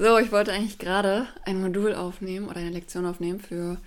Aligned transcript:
So, 0.00 0.16
ich 0.18 0.30
wollte 0.30 0.52
eigentlich 0.52 0.78
gerade 0.78 1.26
ein 1.44 1.60
Modul 1.60 1.92
aufnehmen 1.92 2.46
oder 2.46 2.58
eine 2.58 2.70
Lektion 2.70 3.04
aufnehmen 3.04 3.40
für 3.40 3.78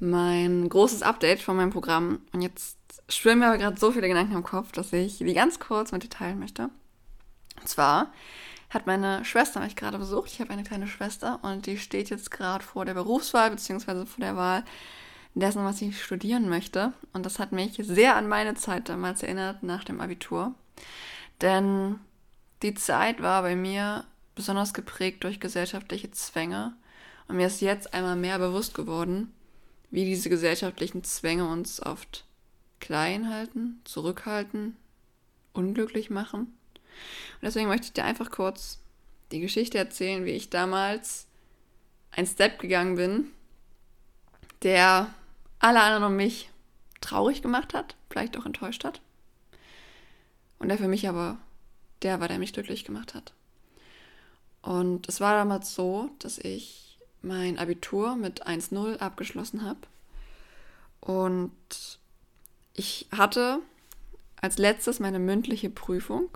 mein 0.00 0.66
großes 0.66 1.02
Update 1.02 1.42
von 1.42 1.58
meinem 1.58 1.68
Programm. 1.68 2.22
Und 2.32 2.40
jetzt 2.40 2.78
schwimmen 3.06 3.40
mir 3.40 3.48
aber 3.48 3.58
gerade 3.58 3.78
so 3.78 3.92
viele 3.92 4.08
Gedanken 4.08 4.34
im 4.34 4.42
Kopf, 4.42 4.72
dass 4.72 4.94
ich 4.94 5.18
die 5.18 5.34
ganz 5.34 5.60
kurz 5.60 5.92
mit 5.92 6.02
dir 6.02 6.08
teilen 6.08 6.38
möchte. 6.38 6.70
Und 7.60 7.68
zwar 7.68 8.10
hat 8.70 8.86
meine 8.86 9.26
Schwester 9.26 9.60
mich 9.60 9.76
gerade 9.76 9.98
besucht. 9.98 10.30
Ich 10.32 10.40
habe 10.40 10.48
eine 10.54 10.64
kleine 10.64 10.86
Schwester 10.86 11.38
und 11.42 11.66
die 11.66 11.76
steht 11.76 12.08
jetzt 12.08 12.30
gerade 12.30 12.64
vor 12.64 12.86
der 12.86 12.94
Berufswahl 12.94 13.50
beziehungsweise 13.50 14.06
vor 14.06 14.24
der 14.24 14.36
Wahl 14.36 14.64
dessen, 15.34 15.66
was 15.66 15.82
ich 15.82 16.02
studieren 16.02 16.48
möchte. 16.48 16.94
Und 17.12 17.26
das 17.26 17.38
hat 17.38 17.52
mich 17.52 17.74
sehr 17.82 18.16
an 18.16 18.26
meine 18.26 18.54
Zeit 18.54 18.88
damals 18.88 19.22
erinnert 19.22 19.62
nach 19.62 19.84
dem 19.84 20.00
Abitur. 20.00 20.54
Denn 21.42 22.00
die 22.62 22.72
Zeit 22.72 23.20
war 23.20 23.42
bei 23.42 23.54
mir 23.54 24.06
besonders 24.38 24.72
geprägt 24.72 25.24
durch 25.24 25.40
gesellschaftliche 25.40 26.12
Zwänge. 26.12 26.72
Und 27.26 27.36
mir 27.36 27.48
ist 27.48 27.60
jetzt 27.60 27.92
einmal 27.92 28.14
mehr 28.14 28.38
bewusst 28.38 28.72
geworden, 28.72 29.34
wie 29.90 30.04
diese 30.04 30.30
gesellschaftlichen 30.30 31.02
Zwänge 31.02 31.48
uns 31.48 31.82
oft 31.82 32.24
klein 32.78 33.28
halten, 33.28 33.80
zurückhalten, 33.82 34.76
unglücklich 35.52 36.08
machen. 36.08 36.42
Und 36.42 37.42
deswegen 37.42 37.66
möchte 37.66 37.86
ich 37.86 37.92
dir 37.94 38.04
einfach 38.04 38.30
kurz 38.30 38.78
die 39.32 39.40
Geschichte 39.40 39.76
erzählen, 39.76 40.24
wie 40.24 40.30
ich 40.30 40.50
damals 40.50 41.26
ein 42.12 42.26
Step 42.26 42.60
gegangen 42.60 42.94
bin, 42.94 43.32
der 44.62 45.12
alle 45.58 45.80
anderen 45.82 46.12
um 46.12 46.16
mich 46.16 46.48
traurig 47.00 47.42
gemacht 47.42 47.74
hat, 47.74 47.96
vielleicht 48.08 48.38
auch 48.38 48.46
enttäuscht 48.46 48.84
hat. 48.84 49.00
Und 50.60 50.68
der 50.68 50.78
für 50.78 50.88
mich 50.88 51.08
aber 51.08 51.38
der 52.02 52.20
war, 52.20 52.28
der 52.28 52.38
mich 52.38 52.52
glücklich 52.52 52.84
gemacht 52.84 53.14
hat. 53.14 53.32
Und 54.62 55.08
es 55.08 55.20
war 55.20 55.34
damals 55.34 55.74
so, 55.74 56.10
dass 56.18 56.38
ich 56.38 56.98
mein 57.22 57.58
Abitur 57.58 58.16
mit 58.16 58.46
1.0 58.46 58.98
abgeschlossen 58.98 59.64
habe. 59.64 59.80
Und 61.00 61.52
ich 62.74 63.06
hatte 63.16 63.60
als 64.40 64.58
letztes 64.58 65.00
meine 65.00 65.18
mündliche 65.18 65.70
Prüfung. 65.70 66.28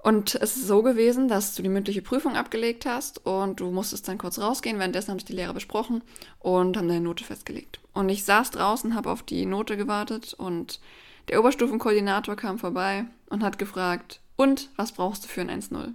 Und 0.00 0.36
es 0.36 0.56
ist 0.56 0.66
so 0.66 0.82
gewesen, 0.82 1.28
dass 1.28 1.54
du 1.54 1.62
die 1.62 1.68
mündliche 1.68 2.02
Prüfung 2.02 2.36
abgelegt 2.36 2.86
hast 2.86 3.26
und 3.26 3.60
du 3.60 3.70
musstest 3.70 4.06
dann 4.08 4.16
kurz 4.16 4.38
rausgehen. 4.38 4.78
Währenddessen 4.78 5.10
haben 5.10 5.18
sich 5.18 5.26
die 5.26 5.34
Lehrer 5.34 5.54
besprochen 5.54 6.02
und 6.38 6.76
haben 6.76 6.88
deine 6.88 7.00
Note 7.00 7.24
festgelegt. 7.24 7.80
Und 7.92 8.08
ich 8.08 8.24
saß 8.24 8.52
draußen, 8.52 8.94
habe 8.94 9.10
auf 9.10 9.22
die 9.22 9.44
Note 9.44 9.76
gewartet 9.76 10.34
und 10.34 10.80
der 11.28 11.40
Oberstufenkoordinator 11.40 12.36
kam 12.36 12.58
vorbei 12.58 13.04
und 13.28 13.42
hat 13.42 13.58
gefragt, 13.58 14.20
und 14.36 14.70
was 14.76 14.92
brauchst 14.92 15.24
du 15.24 15.28
für 15.28 15.40
ein 15.40 15.50
1-0? 15.50 15.92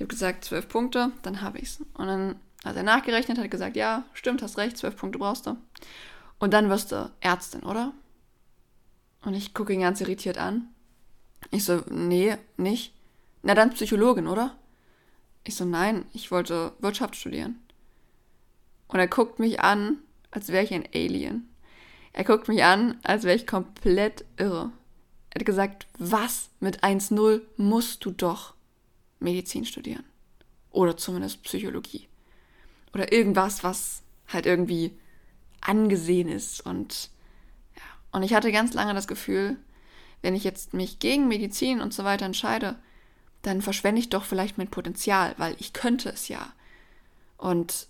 Ich 0.00 0.02
habe 0.02 0.08
gesagt, 0.14 0.46
zwölf 0.46 0.66
Punkte, 0.66 1.12
dann 1.20 1.42
habe 1.42 1.58
ich 1.58 1.64
es. 1.64 1.80
Und 1.92 2.06
dann 2.06 2.36
hat 2.64 2.74
er 2.74 2.82
nachgerechnet, 2.82 3.36
hat 3.36 3.50
gesagt, 3.50 3.76
ja, 3.76 4.04
stimmt, 4.14 4.40
hast 4.40 4.56
recht, 4.56 4.78
zwölf 4.78 4.96
Punkte 4.96 5.18
brauchst 5.18 5.46
du. 5.46 5.58
Und 6.38 6.54
dann 6.54 6.70
wirst 6.70 6.90
du 6.90 7.12
Ärztin, 7.20 7.64
oder? 7.64 7.92
Und 9.20 9.34
ich 9.34 9.52
gucke 9.52 9.74
ihn 9.74 9.82
ganz 9.82 10.00
irritiert 10.00 10.38
an. 10.38 10.68
Ich 11.50 11.66
so, 11.66 11.82
nee, 11.90 12.38
nicht. 12.56 12.94
Na 13.42 13.54
dann 13.54 13.74
Psychologin, 13.74 14.26
oder? 14.26 14.56
Ich 15.44 15.54
so, 15.54 15.66
nein, 15.66 16.06
ich 16.14 16.30
wollte 16.30 16.72
Wirtschaft 16.78 17.14
studieren. 17.14 17.58
Und 18.88 19.00
er 19.00 19.06
guckt 19.06 19.38
mich 19.38 19.60
an, 19.60 19.98
als 20.30 20.48
wäre 20.48 20.64
ich 20.64 20.72
ein 20.72 20.88
Alien. 20.94 21.46
Er 22.14 22.24
guckt 22.24 22.48
mich 22.48 22.64
an, 22.64 22.98
als 23.02 23.24
wäre 23.24 23.36
ich 23.36 23.46
komplett 23.46 24.24
irre. 24.38 24.72
Er 25.28 25.40
hat 25.40 25.44
gesagt, 25.44 25.88
was 25.98 26.48
mit 26.58 26.82
1.0 26.82 27.42
musst 27.58 28.02
du 28.06 28.12
doch. 28.12 28.54
Medizin 29.20 29.64
studieren. 29.64 30.04
Oder 30.70 30.96
zumindest 30.96 31.42
Psychologie. 31.42 32.08
Oder 32.94 33.12
irgendwas, 33.12 33.62
was 33.62 34.02
halt 34.28 34.46
irgendwie 34.46 34.98
angesehen 35.60 36.28
ist. 36.28 36.60
Und 36.64 37.10
ja. 37.76 37.82
Und 38.12 38.22
ich 38.22 38.34
hatte 38.34 38.52
ganz 38.52 38.74
lange 38.74 38.94
das 38.94 39.08
Gefühl, 39.08 39.56
wenn 40.22 40.34
ich 40.34 40.44
jetzt 40.44 40.74
mich 40.74 40.98
gegen 40.98 41.28
Medizin 41.28 41.80
und 41.80 41.94
so 41.94 42.04
weiter 42.04 42.26
entscheide, 42.26 42.78
dann 43.42 43.62
verschwende 43.62 44.00
ich 44.00 44.10
doch 44.10 44.24
vielleicht 44.24 44.58
mein 44.58 44.68
Potenzial, 44.68 45.34
weil 45.38 45.56
ich 45.58 45.72
könnte 45.72 46.10
es 46.10 46.28
ja. 46.28 46.52
Und 47.36 47.88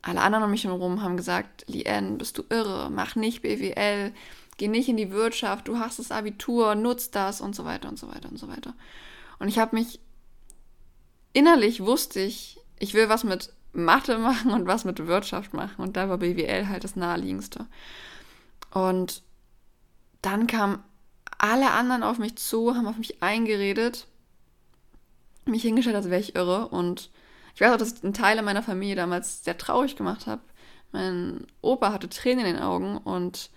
alle 0.00 0.20
anderen 0.20 0.44
um 0.44 0.50
mich 0.50 0.64
herum 0.64 1.02
haben 1.02 1.16
gesagt, 1.16 1.64
Lien, 1.68 2.18
bist 2.18 2.38
du 2.38 2.44
irre, 2.48 2.90
mach 2.90 3.14
nicht 3.14 3.42
BWL, 3.42 4.12
geh 4.56 4.68
nicht 4.68 4.88
in 4.88 4.96
die 4.96 5.12
Wirtschaft, 5.12 5.68
du 5.68 5.78
hast 5.78 5.98
das 5.98 6.10
Abitur, 6.10 6.74
nutz 6.74 7.10
das 7.10 7.40
und 7.40 7.54
so 7.54 7.64
weiter 7.64 7.88
und 7.88 7.98
so 7.98 8.08
weiter 8.08 8.28
und 8.30 8.38
so 8.38 8.48
weiter. 8.48 8.74
Und 9.38 9.48
ich 9.48 9.58
habe 9.58 9.76
mich 9.76 10.00
innerlich 11.32 11.80
wusste 11.80 12.20
ich, 12.20 12.58
ich 12.78 12.94
will 12.94 13.08
was 13.08 13.24
mit 13.24 13.52
Mathe 13.72 14.18
machen 14.18 14.50
und 14.50 14.66
was 14.66 14.84
mit 14.84 15.06
Wirtschaft 15.06 15.54
machen. 15.54 15.82
Und 15.82 15.96
da 15.96 16.08
war 16.08 16.18
BWL 16.18 16.68
halt 16.68 16.84
das 16.84 16.96
naheliegendste. 16.96 17.66
Und 18.72 19.22
dann 20.20 20.46
kamen 20.46 20.82
alle 21.38 21.72
anderen 21.72 22.02
auf 22.02 22.18
mich 22.18 22.36
zu, 22.36 22.74
haben 22.74 22.86
auf 22.86 22.98
mich 22.98 23.22
eingeredet, 23.22 24.06
mich 25.44 25.62
hingestellt, 25.62 25.96
als 25.96 26.10
wäre 26.10 26.20
ich 26.20 26.36
irre. 26.36 26.68
Und 26.68 27.10
ich 27.54 27.60
weiß 27.60 27.72
auch, 27.72 27.78
dass 27.78 27.94
ich 27.94 28.04
einen 28.04 28.14
Teil 28.14 28.40
meiner 28.42 28.62
Familie 28.62 28.96
damals 28.96 29.44
sehr 29.44 29.58
traurig 29.58 29.96
gemacht 29.96 30.26
habe. 30.26 30.42
Mein 30.92 31.46
Opa 31.62 31.92
hatte 31.92 32.08
Tränen 32.08 32.44
in 32.46 32.54
den 32.54 32.62
Augen 32.62 32.98
und 32.98 33.50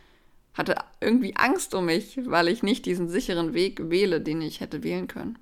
hatte 0.53 0.75
irgendwie 1.02 1.36
Angst 1.36 1.74
um 1.75 1.86
mich, 1.86 2.18
weil 2.25 2.47
ich 2.47 2.63
nicht 2.63 2.86
diesen 2.86 3.09
sicheren 3.09 3.53
Weg 3.53 3.90
wähle, 3.90 4.22
den 4.22 4.42
ich 4.42 4.62
hätte 4.62 4.84
wählen 4.84 5.07
können. 5.07 5.38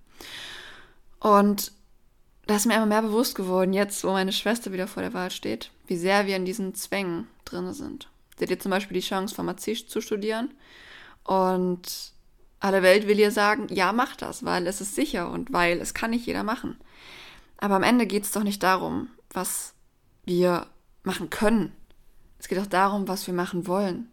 Und 1.19 1.71
da 2.45 2.55
ist 2.55 2.65
mir 2.65 2.75
immer 2.75 2.85
mehr 2.85 3.01
bewusst 3.01 3.35
geworden, 3.35 3.73
jetzt, 3.73 4.03
wo 4.03 4.11
meine 4.11 4.31
Schwester 4.31 4.71
wieder 4.71 4.87
vor 4.87 5.03
der 5.03 5.13
Wahl 5.13 5.31
steht, 5.31 5.71
wie 5.87 5.97
sehr 5.97 6.27
wir 6.27 6.35
in 6.35 6.45
diesen 6.45 6.75
Zwängen 6.75 7.27
drin 7.45 7.71
sind. 7.73 8.09
Sie 8.37 8.43
hat 8.43 8.49
jetzt 8.49 8.63
zum 8.63 8.71
Beispiel 8.71 8.95
die 8.95 9.07
Chance, 9.07 9.33
Pharmazie 9.35 9.85
zu 9.85 10.01
studieren 10.01 10.53
und 11.23 12.11
alle 12.59 12.81
Welt 12.81 13.07
will 13.07 13.19
ihr 13.19 13.31
sagen, 13.31 13.67
ja, 13.69 13.91
mach 13.91 14.15
das, 14.15 14.45
weil 14.45 14.67
es 14.67 14.81
ist 14.81 14.95
sicher 14.95 15.29
und 15.29 15.51
weil 15.53 15.79
es 15.79 15.93
kann 15.93 16.11
nicht 16.11 16.25
jeder 16.25 16.43
machen. 16.43 16.77
Aber 17.57 17.75
am 17.75 17.83
Ende 17.83 18.07
geht 18.07 18.23
es 18.23 18.31
doch 18.31 18.43
nicht 18.43 18.63
darum, 18.63 19.09
was 19.29 19.73
wir 20.25 20.67
machen 21.03 21.29
können. 21.29 21.73
Es 22.39 22.47
geht 22.47 22.59
auch 22.59 22.67
darum, 22.67 23.07
was 23.07 23.27
wir 23.27 23.33
machen 23.33 23.67
wollen. 23.67 24.09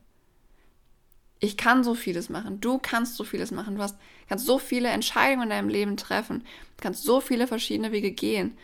Ich 1.40 1.56
kann 1.56 1.82
so 1.82 1.94
vieles 1.94 2.28
machen. 2.28 2.60
Du 2.60 2.78
kannst 2.78 3.16
so 3.16 3.24
vieles 3.24 3.50
machen. 3.50 3.76
Du 3.76 3.82
hast, 3.82 3.96
kannst 4.28 4.46
so 4.46 4.58
viele 4.58 4.90
Entscheidungen 4.90 5.44
in 5.44 5.50
deinem 5.50 5.68
Leben 5.68 5.96
treffen. 5.96 6.40
Du 6.76 6.82
kannst 6.82 7.02
so 7.02 7.20
viele 7.20 7.46
verschiedene 7.46 7.92
Wege 7.92 8.12
gehen. 8.12 8.56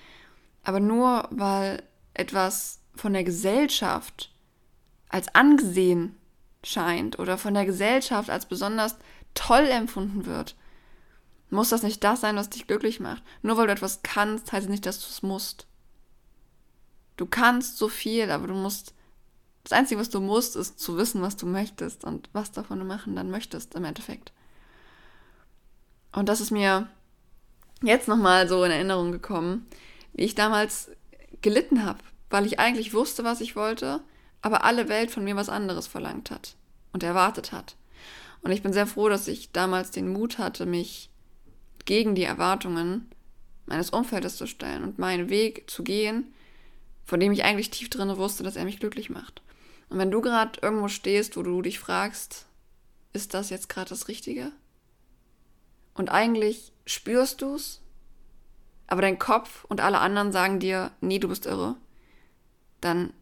Aber 0.62 0.78
nur 0.78 1.28
weil 1.30 1.82
etwas 2.12 2.80
von 2.94 3.14
der 3.14 3.24
Gesellschaft 3.24 4.30
als 5.08 5.34
angesehen 5.34 6.16
scheint 6.62 7.18
oder 7.18 7.38
von 7.38 7.54
der 7.54 7.64
Gesellschaft 7.64 8.28
als 8.28 8.46
besonders 8.46 8.96
toll 9.34 9.66
empfunden 9.66 10.26
wird, 10.26 10.56
muss 11.50 11.68
das 11.68 11.82
nicht 11.82 12.02
das 12.02 12.20
sein, 12.20 12.36
was 12.36 12.50
dich 12.50 12.66
glücklich 12.66 13.00
macht. 13.00 13.22
Nur 13.42 13.56
weil 13.56 13.66
du 13.66 13.72
etwas 13.72 14.02
kannst, 14.02 14.52
heißt 14.52 14.64
es 14.64 14.70
nicht, 14.70 14.84
dass 14.84 15.00
du 15.00 15.06
es 15.06 15.22
musst. 15.22 15.66
Du 17.16 17.26
kannst 17.26 17.78
so 17.78 17.88
viel, 17.88 18.30
aber 18.30 18.48
du 18.48 18.54
musst 18.54 18.94
das 19.68 19.76
Einzige, 19.76 20.00
was 20.00 20.10
du 20.10 20.20
musst, 20.20 20.54
ist 20.54 20.78
zu 20.78 20.96
wissen, 20.96 21.22
was 21.22 21.36
du 21.36 21.44
möchtest 21.44 22.04
und 22.04 22.28
was 22.32 22.52
davon 22.52 22.78
du 22.78 22.84
machen 22.84 23.16
dann 23.16 23.32
möchtest 23.32 23.74
im 23.74 23.84
Endeffekt. 23.84 24.32
Und 26.12 26.28
das 26.28 26.40
ist 26.40 26.52
mir 26.52 26.86
jetzt 27.82 28.06
nochmal 28.06 28.46
so 28.46 28.62
in 28.62 28.70
Erinnerung 28.70 29.10
gekommen, 29.10 29.66
wie 30.12 30.22
ich 30.22 30.36
damals 30.36 30.92
gelitten 31.42 31.84
habe, 31.84 31.98
weil 32.30 32.46
ich 32.46 32.60
eigentlich 32.60 32.94
wusste, 32.94 33.24
was 33.24 33.40
ich 33.40 33.56
wollte, 33.56 34.02
aber 34.40 34.62
alle 34.62 34.88
Welt 34.88 35.10
von 35.10 35.24
mir 35.24 35.34
was 35.34 35.48
anderes 35.48 35.88
verlangt 35.88 36.30
hat 36.30 36.54
und 36.92 37.02
erwartet 37.02 37.50
hat. 37.50 37.74
Und 38.42 38.52
ich 38.52 38.62
bin 38.62 38.72
sehr 38.72 38.86
froh, 38.86 39.08
dass 39.08 39.26
ich 39.26 39.50
damals 39.50 39.90
den 39.90 40.12
Mut 40.12 40.38
hatte, 40.38 40.64
mich 40.64 41.10
gegen 41.86 42.14
die 42.14 42.22
Erwartungen 42.22 43.10
meines 43.66 43.90
Umfeldes 43.90 44.36
zu 44.36 44.46
stellen 44.46 44.84
und 44.84 45.00
meinen 45.00 45.28
Weg 45.28 45.68
zu 45.68 45.82
gehen, 45.82 46.32
von 47.04 47.18
dem 47.18 47.32
ich 47.32 47.42
eigentlich 47.42 47.70
tief 47.70 47.90
drin 47.90 48.16
wusste, 48.16 48.44
dass 48.44 48.54
er 48.54 48.64
mich 48.64 48.78
glücklich 48.78 49.10
macht. 49.10 49.42
Und 49.88 49.98
wenn 49.98 50.10
du 50.10 50.20
gerade 50.20 50.58
irgendwo 50.60 50.88
stehst, 50.88 51.36
wo 51.36 51.42
du 51.42 51.62
dich 51.62 51.78
fragst, 51.78 52.46
ist 53.12 53.34
das 53.34 53.50
jetzt 53.50 53.68
gerade 53.68 53.88
das 53.88 54.08
Richtige? 54.08 54.52
Und 55.94 56.10
eigentlich 56.10 56.72
spürst 56.84 57.40
du 57.40 57.54
es, 57.54 57.80
aber 58.86 59.02
dein 59.02 59.18
Kopf 59.18 59.64
und 59.64 59.80
alle 59.80 59.98
anderen 59.98 60.32
sagen 60.32 60.60
dir, 60.60 60.92
nee, 61.00 61.18
du 61.18 61.28
bist 61.28 61.46
irre, 61.46 61.76
dann 62.80 63.12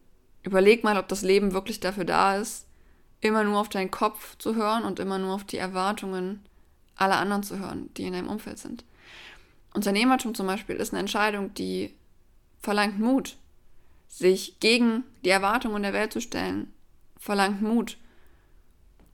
überleg 0.43 0.83
mal, 0.83 0.97
ob 0.97 1.07
das 1.07 1.21
Leben 1.21 1.53
wirklich 1.53 1.79
dafür 1.79 2.05
da 2.05 2.37
ist, 2.37 2.67
immer 3.21 3.43
nur 3.43 3.59
auf 3.59 3.69
deinen 3.69 3.91
Kopf 3.91 4.37
zu 4.37 4.55
hören 4.55 4.83
und 4.83 4.99
immer 4.99 5.17
nur 5.17 5.33
auf 5.33 5.43
die 5.43 5.57
Erwartungen 5.57 6.45
aller 6.95 7.17
anderen 7.17 7.43
zu 7.43 7.57
hören, 7.57 7.89
die 7.95 8.03
in 8.03 8.13
deinem 8.13 8.29
Umfeld 8.29 8.59
sind. 8.59 8.83
Unternehmertum 9.73 10.35
zum 10.35 10.47
Beispiel 10.47 10.75
ist 10.75 10.93
eine 10.93 10.99
Entscheidung, 10.99 11.53
die 11.53 11.93
verlangt 12.59 12.99
Mut 12.99 13.37
sich 14.15 14.61
gegen 14.61 15.03
die 15.25 15.29
Erwartungen 15.29 15.83
der 15.83 15.91
Welt 15.91 16.13
zu 16.13 16.21
stellen, 16.21 16.73
verlangt 17.17 17.61
Mut, 17.61 17.97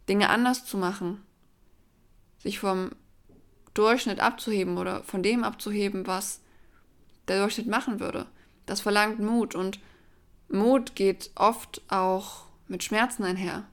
Dinge 0.07 0.29
anders 0.29 0.63
zu 0.63 0.77
machen, 0.77 1.23
sich 2.37 2.59
vom 2.59 2.91
Durchschnitt 3.73 4.19
abzuheben 4.19 4.77
oder 4.77 5.03
von 5.03 5.23
dem 5.23 5.43
abzuheben, 5.43 6.05
was 6.05 6.41
der 7.27 7.39
Durchschnitt 7.39 7.65
machen 7.65 7.99
würde. 7.99 8.27
Das 8.67 8.81
verlangt 8.81 9.19
Mut 9.19 9.55
und 9.55 9.79
Mut 10.49 10.95
geht 10.95 11.31
oft 11.33 11.81
auch 11.87 12.45
mit 12.67 12.83
Schmerzen 12.83 13.23
einher. 13.23 13.63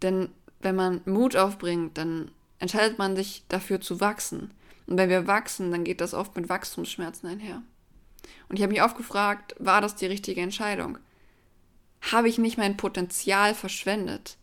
Denn 0.00 0.30
wenn 0.60 0.76
man 0.76 1.02
Mut 1.04 1.36
aufbringt, 1.36 1.98
dann 1.98 2.30
entscheidet 2.58 2.98
man 2.98 3.16
sich 3.16 3.44
dafür 3.48 3.82
zu 3.82 4.00
wachsen. 4.00 4.54
Und 4.86 4.96
wenn 4.96 5.10
wir 5.10 5.26
wachsen, 5.26 5.70
dann 5.70 5.84
geht 5.84 6.00
das 6.00 6.14
oft 6.14 6.34
mit 6.36 6.48
Wachstumsschmerzen 6.48 7.28
einher. 7.28 7.62
Und 8.48 8.56
ich 8.56 8.62
habe 8.62 8.72
mich 8.72 8.82
oft 8.82 8.96
gefragt, 8.96 9.54
war 9.58 9.80
das 9.80 9.96
die 9.96 10.06
richtige 10.06 10.40
Entscheidung? 10.40 10.98
Habe 12.12 12.28
ich 12.28 12.38
nicht 12.38 12.58
mein 12.58 12.76
Potenzial 12.76 13.54
verschwendet? 13.54 14.36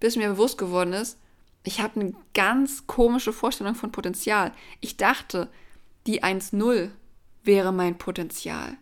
Bis 0.00 0.16
mir 0.16 0.28
bewusst 0.28 0.58
geworden 0.58 0.92
ist, 0.92 1.18
ich 1.64 1.80
habe 1.80 2.00
eine 2.00 2.14
ganz 2.34 2.86
komische 2.86 3.32
Vorstellung 3.32 3.74
von 3.74 3.92
Potenzial. 3.92 4.52
Ich 4.80 4.96
dachte, 4.96 5.48
die 6.06 6.22
1-0 6.22 6.90
wäre 7.42 7.72
mein 7.72 7.98
Potenzial. 7.98 8.76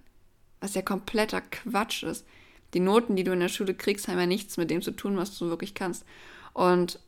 Was 0.61 0.75
ja 0.75 0.83
kompletter 0.83 1.41
Quatsch 1.41 2.03
ist. 2.03 2.27
Die 2.75 2.81
Noten, 2.81 3.17
die 3.17 3.25
du 3.25 3.33
in 3.33 3.41
der 3.41 3.49
Schule 3.49 3.75
kriegst, 3.75 4.09
haben 4.09 4.19
ja 4.19 4.27
nichts 4.27 4.57
mit 4.57 4.71
dem 4.71 4.83
zu 4.83 4.91
tun, 4.91 5.17
was 5.17 5.37
du 5.39 5.49
wirklich 5.49 5.75
kannst. 5.75 6.05
Und 6.53 7.01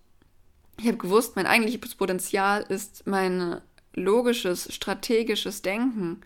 ich 0.79 0.87
habe 0.87 0.97
gewusst, 0.97 1.37
mein 1.37 1.47
eigentliches 1.47 1.95
Potenzial 1.95 2.63
ist 2.63 3.07
mein 3.07 3.61
logisches, 3.95 4.73
strategisches 4.73 5.63
Denken, 5.63 6.21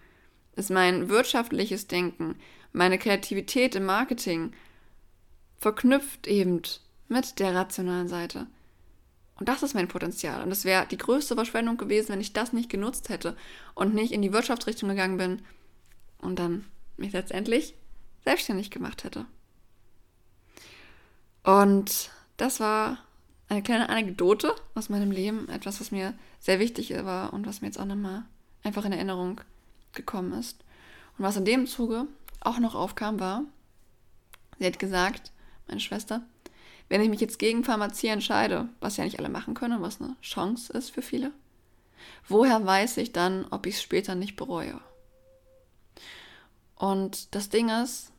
ist 0.57 0.71
mein 0.71 1.09
wirtschaftliches 1.09 1.87
Denken, 1.87 2.37
meine 2.73 2.99
Kreativität 2.99 3.75
im 3.75 3.85
Marketing, 3.85 4.53
verknüpft 5.59 6.27
eben 6.27 6.63
mit 7.09 7.39
der 7.39 7.55
rationalen 7.55 8.09
Seite. 8.09 8.47
Und 9.37 9.49
das 9.49 9.63
ist 9.63 9.75
mein 9.75 9.89
Potenzial. 9.89 10.43
Und 10.43 10.51
es 10.51 10.65
wäre 10.65 10.87
die 10.87 10.99
größte 10.99 11.35
Verschwendung 11.35 11.77
gewesen, 11.77 12.11
wenn 12.11 12.21
ich 12.21 12.33
das 12.33 12.53
nicht 12.53 12.71
genutzt 12.71 13.09
hätte 13.09 13.37
und 13.75 13.95
nicht 13.95 14.13
in 14.13 14.23
die 14.23 14.33
Wirtschaftsrichtung 14.33 14.89
gegangen 14.89 15.17
bin 15.17 15.43
und 16.19 16.39
dann 16.39 16.65
mich 16.97 17.13
letztendlich 17.13 17.75
selbstständig 18.25 18.71
gemacht 18.71 19.05
hätte. 19.05 19.27
Und 21.43 22.11
das 22.37 22.61
war 22.61 22.99
eine 23.49 23.63
kleine 23.63 23.89
Anekdote 23.89 24.55
aus 24.75 24.89
meinem 24.89 25.11
Leben, 25.11 25.49
etwas, 25.49 25.81
was 25.81 25.91
mir 25.91 26.15
sehr 26.39 26.59
wichtig 26.59 26.95
war 27.05 27.33
und 27.33 27.47
was 27.47 27.61
mir 27.61 27.69
jetzt 27.69 27.79
auch 27.79 27.85
nochmal 27.85 28.25
einfach 28.63 28.85
in 28.85 28.93
Erinnerung 28.93 29.41
gekommen 29.93 30.33
ist. 30.33 30.61
Und 31.19 31.25
was 31.25 31.37
in 31.37 31.45
dem 31.45 31.67
Zuge 31.67 32.07
auch 32.41 32.59
noch 32.59 32.75
aufkam, 32.75 33.21
war, 33.21 33.45
sie 34.59 34.67
hat 34.67 34.79
gesagt, 34.79 35.33
meine 35.69 35.81
Schwester, 35.81 36.23
wenn 36.89 37.01
ich 37.01 37.09
mich 37.09 37.21
jetzt 37.21 37.39
gegen 37.39 37.65
Pharmazie 37.65 38.09
entscheide, 38.09 38.69
was 38.81 38.97
ja 38.97 39.05
nicht 39.05 39.19
alle 39.19 39.29
machen 39.29 39.55
können 39.55 39.81
was 39.81 40.01
eine 40.01 40.17
Chance 40.21 40.73
ist 40.73 40.91
für 40.91 41.03
viele, 41.03 41.33
woher 42.29 42.65
weiß 42.65 42.99
ich 42.99 43.13
dann, 43.13 43.47
ob 43.51 43.67
ich 43.67 43.77
es 43.77 43.83
später 43.83 44.15
nicht 44.15 44.37
bereue? 44.37 44.81
Und 46.77 47.35
das 47.35 47.49
Ding 47.49 47.69
ist, 47.69 48.13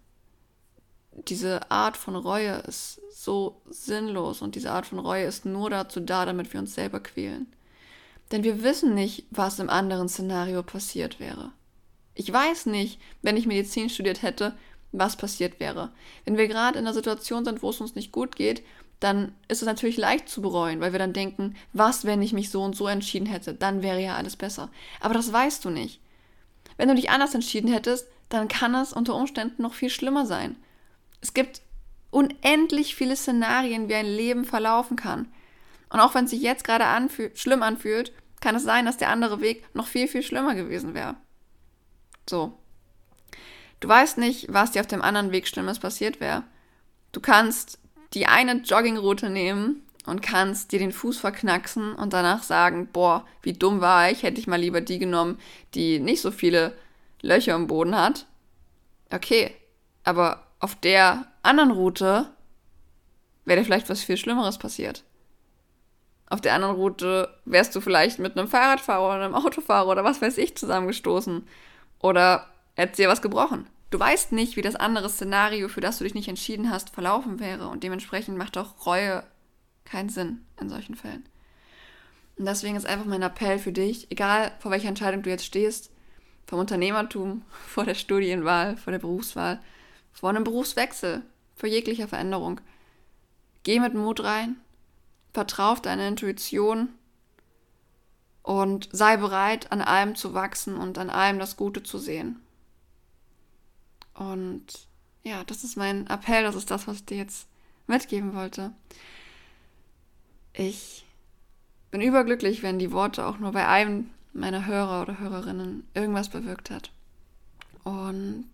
diese 1.28 1.70
Art 1.70 1.98
von 1.98 2.16
Reue 2.16 2.54
ist 2.68 3.02
so 3.12 3.62
sinnlos 3.70 4.42
und 4.42 4.56
diese 4.56 4.72
Art 4.72 4.86
von 4.86 5.00
Reue 5.00 5.26
ist 5.26 5.46
nur 5.46 5.70
dazu 5.70 6.00
da, 6.00 6.26
damit 6.26 6.54
wir 6.54 6.60
uns 6.60 6.74
selber 6.74 7.00
quälen. 7.00 7.54
Denn 8.32 8.44
wir 8.44 8.64
wissen 8.64 8.96
nicht, 8.96 9.26
was 9.30 9.60
im 9.60 9.70
anderen 9.70 10.10
Szenario 10.10 10.64
passiert 10.64 11.20
wäre. 11.20 11.52
Ich 12.16 12.32
weiß 12.32 12.68
nicht, 12.68 13.00
wenn 13.22 13.38
ich 13.38 13.48
Medizin 13.48 13.90
studiert 13.90 14.22
hätte, 14.22 14.56
was 14.92 15.18
passiert 15.18 15.60
wäre. 15.60 15.92
Wenn 16.26 16.38
wir 16.38 16.48
gerade 16.48 16.78
in 16.78 16.86
einer 16.86 16.94
Situation 16.94 17.46
sind, 17.46 17.64
wo 17.64 17.72
es 17.72 17.82
uns 17.82 17.96
nicht 17.96 18.12
gut 18.12 18.36
geht, 18.36 18.64
dann 19.00 19.34
ist 19.48 19.62
es 19.62 19.66
natürlich 19.66 19.98
leicht 19.98 20.30
zu 20.30 20.42
bereuen, 20.42 20.80
weil 20.80 20.94
wir 20.94 21.00
dann 21.00 21.12
denken, 21.14 21.56
was, 21.74 22.06
wenn 22.06 22.22
ich 22.22 22.32
mich 22.32 22.50
so 22.50 22.62
und 22.64 22.76
so 22.76 22.88
entschieden 22.88 23.26
hätte, 23.26 23.54
dann 23.54 23.82
wäre 23.82 24.02
ja 24.02 24.16
alles 24.16 24.38
besser. 24.38 24.70
Aber 25.02 25.14
das 25.14 25.34
weißt 25.34 25.66
du 25.66 25.70
nicht. 25.70 26.00
Wenn 26.78 26.88
du 26.88 26.96
dich 26.96 27.10
anders 27.10 27.34
entschieden 27.34 27.72
hättest, 27.72 28.08
dann 28.30 28.48
kann 28.48 28.74
es 28.76 28.94
unter 28.94 29.16
Umständen 29.16 29.62
noch 29.62 29.74
viel 29.74 29.90
schlimmer 29.90 30.26
sein. 30.26 30.56
Es 31.22 31.34
gibt 31.34 31.62
unendlich 32.12 32.96
viele 32.96 33.16
Szenarien, 33.16 33.90
wie 33.90 33.96
ein 33.96 34.06
Leben 34.06 34.46
verlaufen 34.46 34.96
kann. 34.96 35.28
Und 35.90 36.00
auch 36.00 36.16
wenn 36.16 36.26
es 36.26 36.32
sich 36.32 36.42
jetzt 36.42 36.64
gerade 36.64 36.86
anfühl 36.86 37.32
schlimm 37.36 37.62
anfühlt, 37.62 38.14
kann 38.40 38.56
es 38.56 38.64
sein, 38.64 38.86
dass 38.86 38.98
der 38.98 39.10
andere 39.10 39.42
Weg 39.42 39.64
noch 39.76 39.88
viel, 39.88 40.08
viel 40.08 40.24
schlimmer 40.24 40.56
gewesen 40.56 40.94
wäre. 40.94 41.16
So. 42.30 42.58
Du 43.80 43.88
weißt 43.88 44.18
nicht, 44.18 44.48
was 44.52 44.72
dir 44.72 44.82
auf 44.82 44.88
dem 44.88 45.02
anderen 45.02 45.32
Weg 45.32 45.48
Schlimmes 45.48 45.80
passiert 45.80 46.20
wäre. 46.20 46.44
Du 47.12 47.20
kannst 47.20 47.80
die 48.14 48.28
eine 48.28 48.54
Joggingroute 48.54 49.30
nehmen 49.30 49.82
und 50.06 50.22
kannst 50.22 50.72
dir 50.72 50.80
den 50.80 50.92
Fuß 50.92 51.20
verknacksen 51.20 51.96
und 51.96 52.14
danach 52.14 52.44
sagen, 52.44 52.90
boah, 52.92 53.26
wie 53.42 53.54
dumm 53.54 53.82
war 53.82 54.10
ich, 54.10 54.24
hätte 54.24 54.40
ich 54.40 54.48
mal 54.48 54.60
lieber 54.60 54.82
die 54.82 55.00
genommen, 55.00 55.40
die 55.74 56.00
nicht 56.00 56.22
so 56.22 56.32
viele 56.32 56.78
Löcher 57.22 57.56
im 57.56 57.68
Boden 57.68 57.96
hat. 57.96 58.26
Okay, 59.12 59.56
aber 60.04 60.48
auf 60.60 60.76
der 60.76 61.28
anderen 61.42 61.72
Route 61.72 62.30
wäre 63.46 63.60
dir 63.60 63.66
vielleicht 63.66 63.90
was 63.90 64.04
viel 64.04 64.18
Schlimmeres 64.18 64.58
passiert. 64.58 65.04
Auf 66.30 66.42
der 66.42 66.54
anderen 66.54 66.76
Route 66.76 67.30
wärst 67.46 67.76
du 67.76 67.82
vielleicht 67.82 68.20
mit 68.20 68.38
einem 68.38 68.48
Fahrradfahrer 68.48 69.06
oder 69.06 69.26
einem 69.26 69.36
Autofahrer 69.36 69.90
oder 69.90 70.04
was 70.04 70.22
weiß 70.22 70.38
ich 70.38 70.58
zusammengestoßen. 70.58 71.48
Oder 72.04 72.48
hättest 72.76 73.00
dir 73.00 73.08
was 73.08 73.22
gebrochen. 73.22 73.66
Du 73.90 74.00
weißt 74.00 74.34
nicht, 74.34 74.58
wie 74.58 74.62
das 74.62 74.76
andere 74.76 75.10
Szenario, 75.10 75.70
für 75.70 75.82
das 75.82 75.98
du 75.98 76.04
dich 76.04 76.14
nicht 76.14 76.28
entschieden 76.28 76.70
hast, 76.70 76.90
verlaufen 76.90 77.40
wäre. 77.40 77.70
Und 77.70 77.84
dementsprechend 77.84 78.38
macht 78.38 78.58
auch 78.58 78.86
Reue 78.86 79.24
keinen 79.86 80.10
Sinn 80.10 80.46
in 80.60 80.70
solchen 80.70 80.96
Fällen. 80.96 81.26
Und 82.38 82.46
deswegen 82.46 82.76
ist 82.76 82.86
einfach 82.86 83.06
mein 83.06 83.22
Appell 83.22 83.58
für 83.58 83.72
dich, 83.72 84.12
egal 84.12 84.52
vor 84.60 84.70
welcher 84.72 84.90
Entscheidung 84.90 85.22
du 85.24 85.30
jetzt 85.30 85.46
stehst, 85.46 85.92
vom 86.46 86.60
Unternehmertum, 86.60 87.44
vor 87.68 87.86
der 87.86 87.96
Studienwahl, 87.96 88.76
vor 88.76 88.92
der 88.92 89.00
Berufswahl, 89.00 89.62
vor 90.12 90.30
einem 90.30 90.44
Berufswechsel, 90.44 91.22
vor 91.56 91.70
jeglicher 91.70 92.10
Veränderung. 92.10 92.60
Geh 93.64 93.80
mit 93.80 93.94
Mut 93.94 94.22
rein, 94.24 94.58
vertrau 95.32 95.72
auf 95.72 95.82
deine 95.82 96.08
Intuition 96.10 96.90
und 98.44 98.90
sei 98.92 99.18
bereit, 99.18 99.72
an 99.72 99.82
allem 99.82 100.16
zu 100.16 100.34
wachsen 100.34 100.76
und 100.76 100.98
an 100.98 101.10
allem 101.10 101.40
das 101.40 101.58
Gute 101.58 101.82
zu 101.82 101.98
sehen. 101.98 102.40
Und 104.14 104.88
ja, 105.24 105.44
das 105.46 105.64
ist 105.64 105.78
mein 105.78 106.08
Appell, 106.08 106.44
das 106.44 106.56
ist 106.56 106.70
das, 106.70 106.88
was 106.88 106.98
ich 106.98 107.06
dir 107.06 107.18
jetzt 107.18 107.48
mitgeben 107.88 108.36
wollte. 108.36 108.72
Ich 110.52 111.06
bin 111.90 112.02
überglücklich, 112.02 112.62
wenn 112.62 112.80
die 112.80 112.92
Worte 112.92 113.26
auch 113.26 113.40
nur 113.40 113.54
bei 113.54 113.68
einem 113.68 114.10
meiner 114.34 114.66
Hörer 114.66 115.02
oder 115.04 115.20
Hörerinnen 115.20 115.88
irgendwas 115.94 116.30
bewirkt 116.30 116.70
hat. 116.70 116.92
Und 117.84 118.48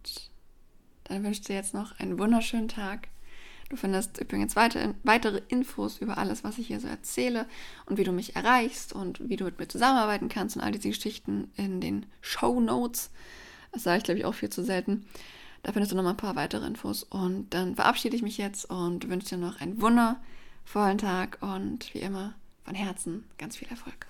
dann 1.05 1.23
wünsche 1.23 1.41
ich 1.41 1.47
dir 1.47 1.55
jetzt 1.55 1.73
noch 1.73 1.97
einen 1.99 2.19
wunderschönen 2.19 2.67
Tag. 2.67 3.07
Du 3.69 3.75
findest 3.75 4.19
übrigens 4.19 4.55
weiter, 4.55 4.95
weitere 5.03 5.41
Infos 5.47 5.99
über 5.99 6.17
alles, 6.17 6.43
was 6.43 6.57
ich 6.57 6.67
hier 6.67 6.79
so 6.79 6.87
erzähle 6.87 7.45
und 7.85 7.99
wie 7.99 8.03
du 8.03 8.11
mich 8.11 8.35
erreichst 8.35 8.93
und 8.93 9.29
wie 9.29 9.35
du 9.35 9.45
mit 9.45 9.59
mir 9.59 9.67
zusammenarbeiten 9.67 10.27
kannst 10.27 10.55
und 10.55 10.63
all 10.63 10.71
diese 10.71 10.89
Geschichten 10.89 11.51
in 11.55 11.79
den 11.79 12.07
Show 12.19 12.59
Notes. 12.59 13.11
Das 13.71 13.83
sage 13.83 13.99
ich, 13.99 14.03
glaube 14.03 14.19
ich, 14.19 14.25
auch 14.25 14.33
viel 14.33 14.49
zu 14.49 14.63
selten. 14.63 15.05
Da 15.61 15.71
findest 15.71 15.91
du 15.91 15.95
noch 15.95 16.03
mal 16.03 16.11
ein 16.11 16.17
paar 16.17 16.35
weitere 16.35 16.65
Infos. 16.65 17.03
Und 17.03 17.53
dann 17.53 17.75
verabschiede 17.75 18.15
ich 18.15 18.23
mich 18.23 18.39
jetzt 18.39 18.65
und 18.69 19.07
wünsche 19.07 19.29
dir 19.29 19.37
noch 19.37 19.61
einen 19.61 19.79
wundervollen 19.79 20.97
Tag 20.97 21.37
und 21.41 21.93
wie 21.93 21.99
immer 21.99 22.33
von 22.63 22.73
Herzen 22.73 23.25
ganz 23.37 23.57
viel 23.57 23.67
Erfolg. 23.67 24.07